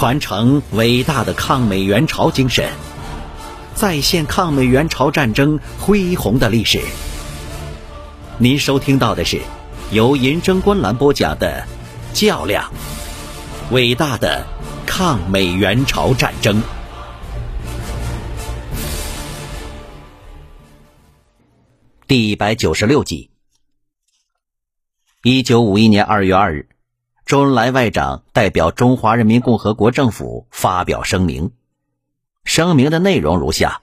[0.00, 2.72] 传承伟大的抗美援朝精神，
[3.74, 6.80] 再现抗美援朝战争恢宏的历史。
[8.38, 9.42] 您收听到的是
[9.92, 11.66] 由银针观澜播讲的
[12.18, 12.72] 《较量：
[13.72, 14.46] 伟大的
[14.86, 16.62] 抗美援朝战争》
[22.06, 23.28] 第一百九十六集。
[25.24, 26.69] 一九五一年二月二日。
[27.30, 31.52] 周恩来外长代表中华人民共和国政府发表声明，
[32.42, 33.82] 声明的内容如下：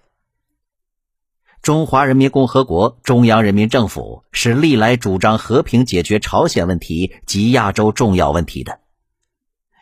[1.62, 8.82] 中华人民共和国中央人民政府是历来主张和平解决朝鲜问题及亚洲重要问题的。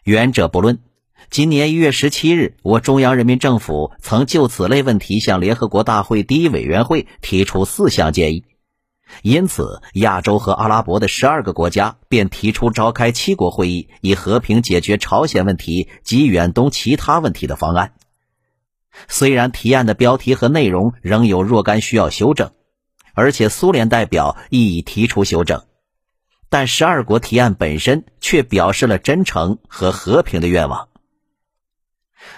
[0.04, 0.78] 远者不论，
[1.32, 8.46] 今年一月十七日，我中央人民政府曾就此类问题向联合国大会第一委员会提出四项建议。
[9.22, 17.94] 因此，亚洲和阿拉伯的十二个国家便提出召开七国会议，以和平解决朝鲜问题及远东其他问题的方案。
[19.08, 22.52] 虽然提案的标题和内容仍有若干需要修正，
[23.14, 25.64] 而且苏联代表亦已提出修正，
[26.50, 30.88] 但十二国提案本身却表示了真诚和和平的愿望。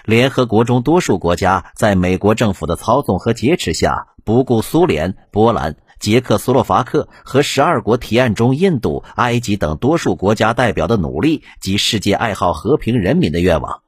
[0.04, 5.76] 联合国中多数国家在美国政府的操纵和劫持下，不顾苏联、波兰。
[5.98, 13.82] 捷克斯洛伐克和十二国提案中印度、埃及等多数国家代表的努力及世界爱好和平人民的愿望，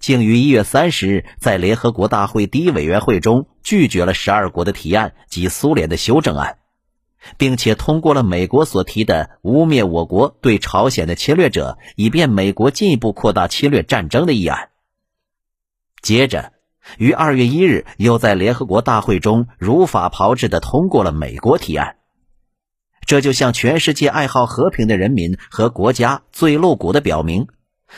[0.00, 6.58] 竟于一月三十日在联合国大会第一委员会中拒绝了十二国的提案及苏联的修正案，
[7.36, 14.70] 并且通过了美国所提的污蔑我国对朝鲜的侵略者，以便美国进一步扩大侵略战争的议案。
[16.00, 16.51] 接着。
[16.98, 21.96] 于二月一日，又在联合国大会中如法炮制的通过了美国提案，
[23.06, 27.46] 这就向全世界爱好和平的人民和国家最露骨的表明，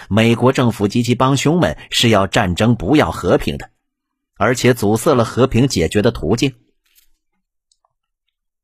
[0.09, 3.71] 美国政府及其帮凶们是要战争不要和平的，
[4.37, 6.55] 而且阻塞了和平解决的途径。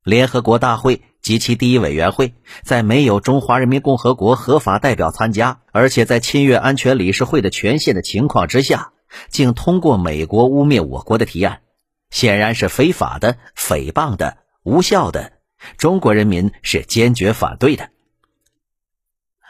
[0.03, 8.93] 联合国大会及其第一委员会在没有中华人民共和国合法代表参加，而且在侵越安全理事会的权限的情况之下。
[9.29, 11.61] 竟通过美国污蔑我国的提案，
[12.09, 15.33] 显然是非法的、诽谤的、无效的。
[15.77, 17.89] 中国人民是坚决反对的。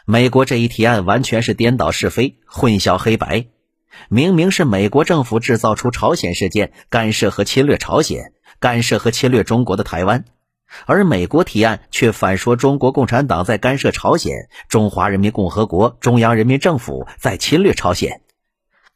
[0.05, 3.45] 美国这一提案完全是颠倒是非、混淆黑白。
[4.09, 10.25] 明明是美国政府制造出朝鲜事件，干涉和侵略朝鲜，干涉和侵略中国的台湾，
[10.85, 18.21] 而美国提案却反说中国共产党在干涉朝鲜，中华人民共和国中央人民政府在侵略朝鲜。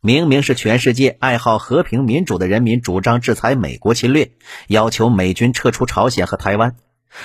[0.06, 4.34] 明明是全世界爱好和平民主的人民主张制裁美国侵略，
[4.68, 6.76] 要求美军撤出朝鲜和台湾，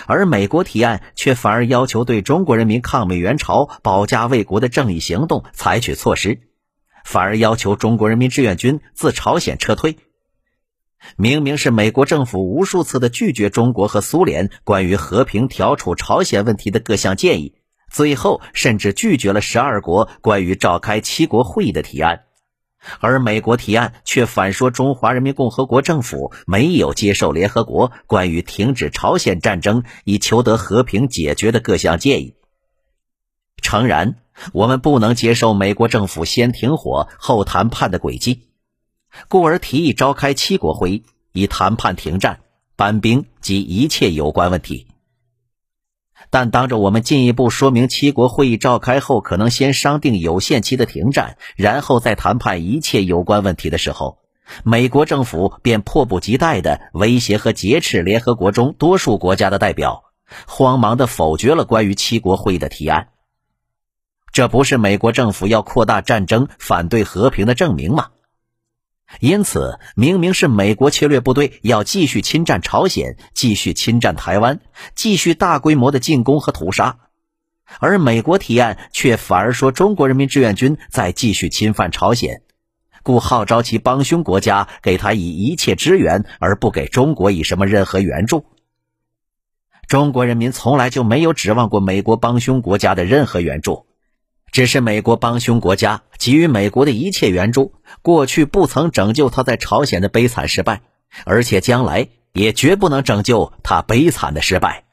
[0.07, 6.41] 而美国提案却反而要求对中国人民抗美援朝、保家卫国的正义行动采取措施，
[7.05, 9.99] 反而要求中国人民志愿军自朝鲜撤退。
[11.19, 17.57] 明明是美国政府无数次的拒绝中国和苏联关于和平调处朝鲜问题的各项建议，
[17.91, 22.23] 最后甚至拒绝了十二国关于召开七国会议的提案。
[23.01, 32.35] 而美国提案却反说中华人民共和国政府没有接受联合国关于停止朝鲜战争以求得和平解决的各项建议。
[33.63, 34.17] 诚然，
[34.53, 38.49] 我们不能接受美国政府先停火后谈判的轨迹，
[39.29, 42.41] 故而提议召开七国会议，以谈判停战、
[42.75, 44.87] 搬兵及一切有关问题。
[46.31, 54.19] 但当着我们进一步说明七国会议召开后可能先商定有限期的停战，然后再谈判一切有关问题的时候，
[54.63, 60.05] 美国政府便迫不及待地威胁和劫持联合国中多数国家的代表，
[60.47, 63.09] 慌忙地否决了关于七国会议的提案。
[64.33, 68.11] 这不是美国政府要扩大战争、反对和平的证明吗？
[69.19, 74.61] 因此，明明是美国侵略部队要继续侵占朝鲜，继续侵占台湾，
[74.95, 76.99] 继续大规模的进攻和屠杀，
[77.81, 82.43] 而美国提案却反而说中国人民志愿军在继续侵犯朝鲜，
[83.03, 88.47] 故号召其帮凶国家给他以一切支援，而不给中国以什么任何援助。
[89.89, 93.87] 中国人民从来就没有指望过美国帮凶国家的任何援助。
[94.53, 100.83] 只是美国帮凶国家给予美国的一切援助，过去不曾拯救他在朝鲜的悲惨失败，
[101.25, 104.85] 而且将来也绝不能拯救他悲惨的失败。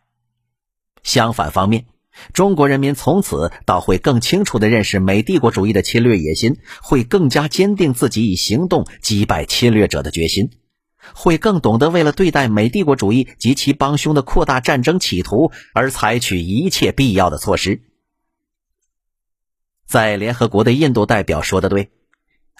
[1.04, 1.86] 相反方面，
[2.33, 10.51] 中国人民从此倒会更清楚地认识美帝国主义的侵略野心，会更加坚定自己以行动击败侵略者的决心，
[11.13, 17.81] 会更懂得为了对待美帝国主义及其帮凶的扩大战争企图而采取一切必要的措施。
[19.88, 21.92] 在联合国的印度代表说的对，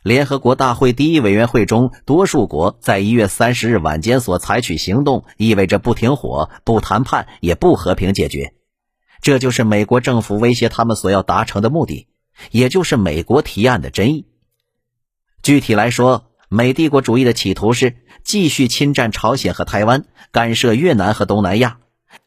[0.02, 8.54] 联合国大会第一委员会中多数国在一月三十日晚间所采取行动，意味着不停火、不谈判、也不和平解决。
[9.22, 12.08] 这就是美国政府威胁他们所要达成的目的，
[12.52, 14.26] 也就是美国提案的真意。
[15.44, 21.80] 具体来说，美帝国主义的企图是继续侵占朝鲜和台湾，干涉越南和东南亚，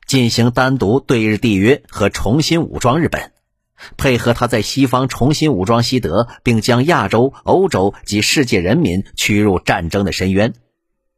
[0.06, 3.32] 进行单独对日缔约和重新武装日本。
[3.97, 10.55] 配合他在西方重新武装西德，并将亚洲、欧洲及世界人民驱入战争的深渊，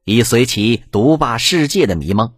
[0.04, 2.34] 以随其独霸世界的迷梦。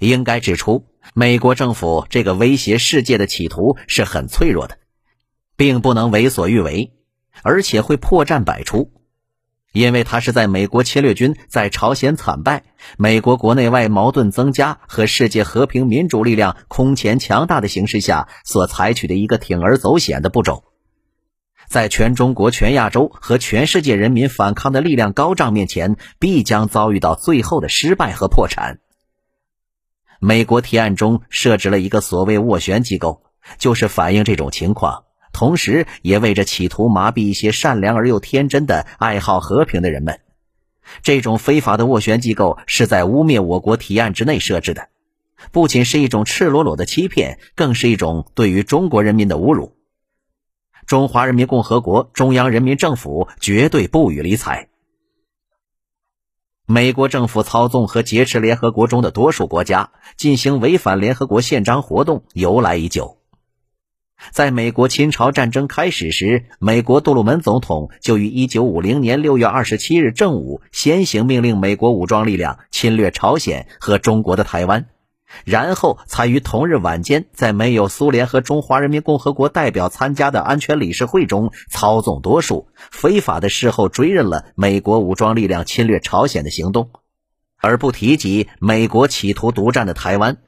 [0.00, 4.78] 应该指出，美国政府这个威胁世界的企图是很脆弱的，
[5.56, 6.92] 并不能为所欲为，
[7.42, 8.90] 而且会破绽百出。
[9.74, 12.62] 因为他是在美国侵略军在朝鲜惨败、
[12.96, 20.62] 美国国内外矛盾增加和世界和平民主力量空前强大的形势下所采取的一个铤而走险的步骤，
[21.68, 28.78] 在全中国、全亚洲和全世界人民反抗的力量高涨面前，必将遭遇到最后的失败和破产。
[30.20, 33.24] 美国提案中设置了一个所谓斡旋机构，
[33.58, 35.03] 就是反映这种情况。
[35.34, 40.20] 同时，也为着企图麻痹一些善良而又天真的爱好和平的人们，
[41.02, 44.88] 这种非法的斡旋机构是在污蔑我国提案之内设置的，
[45.50, 49.76] 不仅是一种赤裸裸的欺骗，更是一种对于中国人民的侮辱。
[50.86, 54.68] 中华人民共和国中央人民政府绝对不予理睬。
[56.66, 63.18] 美国政府操纵和劫持联合国中的多数国家，进行违反联合国宪章活动由来已久。
[64.30, 74.86] 在美国侵朝战争开始时，美国杜鲁门总统就于1950年6月27日正午先行命令美国武装力量侵略朝鲜和中国的台湾，
[75.44, 86.90] 然后才于同日晚间在没有苏联和中华人民共和国代表参加的安全理事会中操纵多数，非法的事后追认了美国武装力量侵略朝鲜的行动，
[87.58, 90.38] 而不提及美国企图独占的台湾。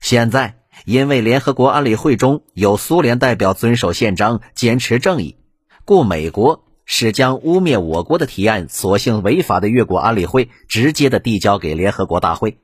[0.00, 0.61] 现在。
[0.84, 5.36] 因为联合国安理会中有苏联代表遵守宪章、坚持正义，
[5.84, 12.58] 故美国是将污蔑我国的提案所幸违法的越过安理会，直接的递交给联合国大会，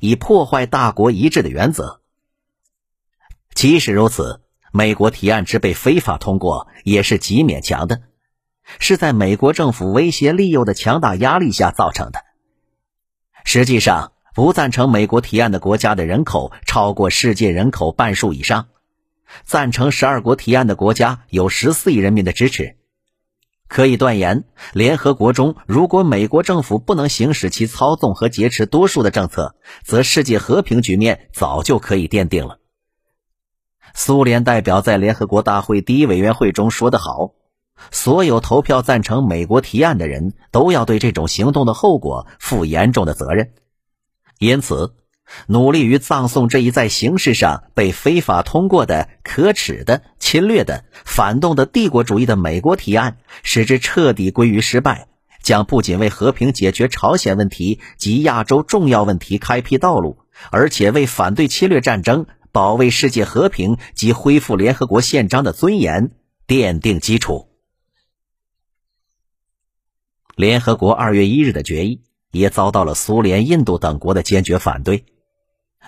[0.00, 2.00] 以破坏大国一致的原则。
[3.54, 4.40] 即使如此，
[4.72, 8.00] 美国提案之被非法通过，也是极勉强的，
[8.78, 12.20] 是在美国政府威胁利诱的强大压力下造成的。
[13.44, 14.12] 实际上。
[14.34, 18.68] 不赞成美国提案的国家的人口超过世界人口半数以上，
[19.44, 22.76] 赞成十二国提案的国家有十四亿人民的支持。
[23.66, 32.60] 可以断言，联合国中如果美国政府不能行使其操纵和劫持多数的政策，则世界和平局面早就可以奠定了。
[33.92, 37.32] 苏联代表在联合国大会第一委员会中说得好
[37.90, 43.52] ：“所有投票赞成美国提案的人都要对这种行动的后果负严重的责任。”
[44.38, 44.94] 因此，
[45.46, 55.08] 努力于葬送这一在形式上被非法通过的可耻的、侵略的、反动的帝国主义的美国提案，使之彻底归于失败，
[55.42, 60.18] 将不仅为和平解决朝鲜问题及亚洲重要问题开辟道路，
[60.50, 66.12] 而且为反对侵略战争、保卫世界和平及恢复联合国宪章的尊严
[66.46, 67.48] 奠定基础。
[70.36, 72.02] 联合国二月一日的决议。
[72.30, 75.04] 也遭到了苏联、印度等国的坚决反对。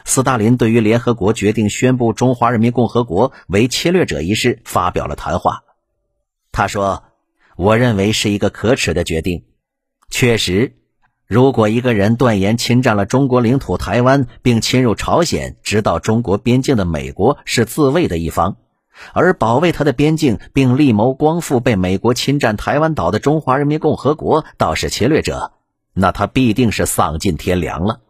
[0.05, 5.63] 斯大林对于联合国决定宣布中华人民共和国为侵略者一事发表了谈话。
[6.53, 7.05] 他说
[7.57, 9.45] ：“我认为是一个可耻的决定。
[10.09, 10.73] 确实，
[11.27, 18.57] 如果一个人断言侵占了中国领土台湾，并侵入朝鲜，直到中国边境的美国是自卫的一方，
[19.13, 25.53] 而保卫他的边境并力谋光复被美国侵占台湾岛的中华人民共和国，倒是侵略者。”
[25.93, 28.01] 那他必定是丧尽天良了。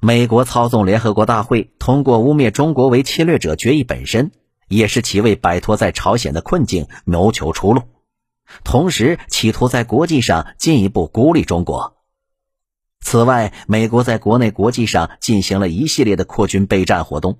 [0.00, 4.30] 美国操纵联合国大会通过污蔑中国为侵略者决议本身，
[4.68, 7.82] 也是其为摆脱在朝鲜的困境谋求出路，
[8.62, 11.96] 同时企图在国际上进一步孤立中国。
[13.00, 17.38] 此外，美国在国内国际上进行了一系列的扩军备战活动，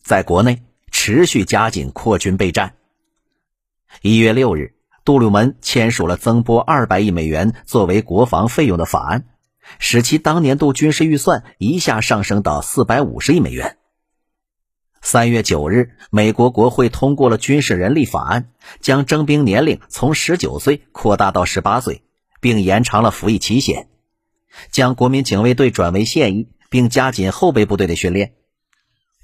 [0.00, 2.76] 在国内持续加紧扩军备战。
[4.02, 4.77] 一月六日。
[5.08, 9.24] 杜鲁门签署了增拨二百亿美元作为国防费用的法案，
[9.78, 13.78] 使其当年度军事预算一下上升到四百五十亿美元。
[15.00, 18.50] 三月九日，美国国会通过了军事人力法案，
[18.80, 22.02] 将征兵年龄从十九岁扩大到十八岁，
[22.42, 23.88] 并延长了服役期限，
[24.70, 28.34] 将国民警卫队转为现役，并加紧后备部队的训练。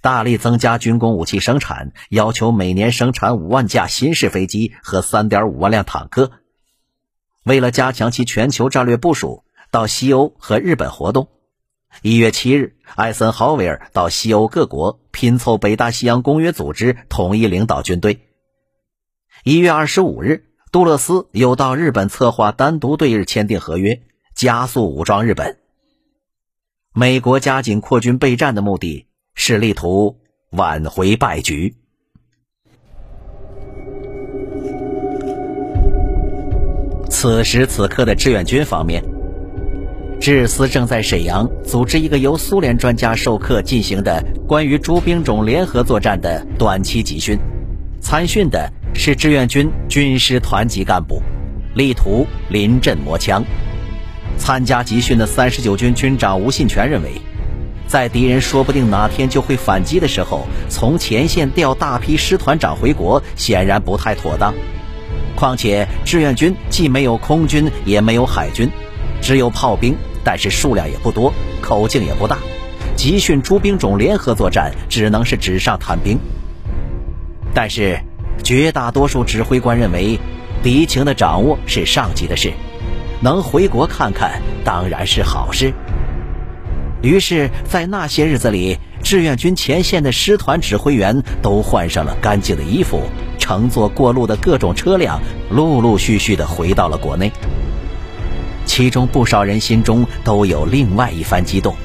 [0.04, 6.30] 大力增加军工武器生产，要求每年生产五万架新式飞机和三点五万辆坦克。
[7.42, 11.28] 为了加强其全球战略部署，到西欧和日本活动。
[12.02, 18.20] 一月七日，艾森豪威尔到西欧各国拼凑北大西洋公约组织统一领导军队。
[19.42, 24.02] 一月二十五日，杜勒斯又到日本策划单独对日签订合约，
[24.34, 25.56] 加速武装日本。
[26.92, 30.18] 美国加紧扩军备战的目的是力图
[30.50, 31.74] 挽回败局。
[37.10, 39.02] 此时此刻的志愿军方面，
[40.20, 47.38] 志司正在沈阳组织一个由苏联专家授课进行的关于诸兵种联合作战的短期集训，
[48.00, 51.22] 参训的是志愿军军师团级干部，
[51.74, 53.44] 力图临阵磨枪。
[54.36, 57.12] 参加集训的三十九军军长吴信全认为，
[57.86, 64.54] 在敌人说不定哪天就会反击的时候，从前线调大批师团长回国显然不太妥当。
[65.36, 68.70] 况且志愿军既没有空军，也没有海军，
[69.20, 72.38] 只有炮兵，但是数量也不多，口径也不大。
[72.96, 76.18] 集训诸兵种联合作战，只能是纸上谈兵。
[77.52, 78.00] 但是
[78.42, 80.18] 绝大多数指挥官认为，
[80.62, 82.52] 敌情的掌握是上级的事。
[83.20, 85.72] 能回国看看当然是好事。
[87.04, 93.02] 于是，在那些日子里，志愿军前线的师团指挥员都换上了干净的衣服，
[93.38, 95.20] 乘坐过路的各种车辆，
[95.50, 97.30] 陆陆续续的回到了国内。
[98.64, 101.76] 其中不少人心中都有另外一番激动，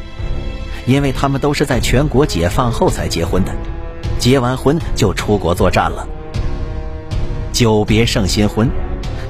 [0.86, 3.52] 因为他们都是在全国解放后才结婚的，
[4.20, 6.08] 结完婚就出国作战了。
[7.52, 8.70] 久别胜新婚。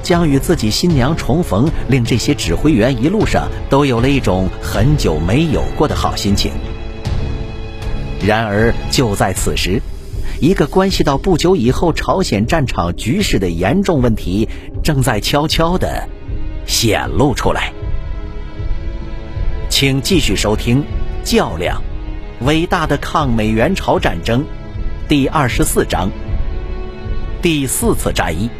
[0.02, 6.52] 将与自己新娘重逢，令这些指挥员一路上都有了一种很久没有过的好心情。
[8.26, 9.80] 然而，就在此时，
[10.40, 14.48] 一个关系到不久以后朝鲜战场局势的严重问题
[14.82, 16.08] 正在悄悄的
[16.66, 17.72] 显露出来。
[19.68, 20.82] 请继续收听
[21.24, 21.82] 《较量：
[22.40, 24.40] 伟大的抗美援朝战争》
[25.08, 26.10] 第二十四章：
[27.40, 28.50] 第四次战役。